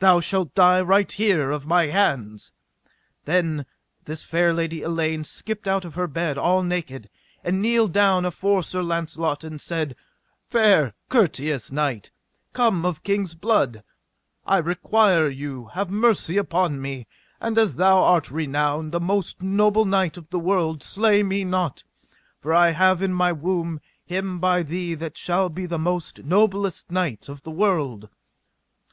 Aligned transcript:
thou 0.00 0.18
shalt 0.18 0.52
die 0.56 0.80
right 0.80 1.12
here 1.12 1.52
of 1.52 1.64
my 1.64 1.86
hands. 1.86 2.50
Then 3.26 3.64
this 4.06 4.24
fair 4.24 4.52
lady 4.52 4.82
Elaine 4.82 5.22
skipped 5.22 5.68
out 5.68 5.84
of 5.84 5.94
her 5.94 6.08
bed 6.08 6.36
all 6.36 6.64
naked, 6.64 7.08
and 7.44 7.62
kneeled 7.62 7.92
down 7.92 8.24
afore 8.24 8.64
Sir 8.64 8.82
Launcelot, 8.82 9.44
and 9.44 9.60
said: 9.60 9.94
Fair 10.48 10.94
courteous 11.08 11.70
knight, 11.70 12.10
come 12.54 12.84
of 12.84 13.04
king's 13.04 13.34
blood, 13.36 13.84
I 14.44 14.58
require 14.58 15.28
you 15.28 15.66
have 15.74 15.90
mercy 15.92 16.36
upon 16.38 16.82
me, 16.82 17.06
and 17.40 17.56
as 17.56 17.76
thou 17.76 18.02
art 18.02 18.32
renowned 18.32 18.90
the 18.90 18.98
most 18.98 19.42
noble 19.42 19.84
knight 19.84 20.16
of 20.16 20.30
the 20.30 20.40
world, 20.40 20.82
slay 20.82 21.22
me 21.22 21.44
not, 21.44 21.84
for 22.40 22.52
I 22.52 22.70
have 22.72 23.00
in 23.00 23.14
my 23.14 23.30
womb 23.30 23.78
him 24.04 24.40
by 24.40 24.64
thee 24.64 24.94
that 24.94 25.16
shall 25.16 25.48
be 25.48 25.66
the 25.66 25.78
most 25.78 26.24
noblest 26.24 26.90
knight 26.90 27.28
of 27.28 27.44
the 27.44 27.52
world. 27.52 28.08